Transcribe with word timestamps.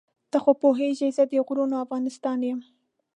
ته 0.31 0.37
خو 0.43 0.51
پوهېږې 0.61 1.09
زه 1.17 1.23
د 1.31 1.33
غرونو 1.47 1.75
افغانستان 1.85 2.39
یم. 2.49 2.59